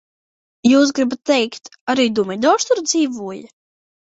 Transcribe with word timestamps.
Jūs 0.69 0.93
gribat 0.99 1.21
teikt, 1.31 1.69
arī 1.95 2.07
Dumidors 2.21 2.67
tur 2.71 2.83
dzīvoja? 2.89 3.55